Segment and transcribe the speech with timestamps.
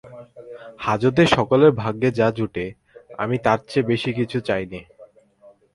[0.77, 2.65] হাজতে সকলের ভাগ্যে যা জোটে
[3.17, 4.09] আমি তার চেয়ে কিছু
[4.11, 4.81] বেশি চাই নে।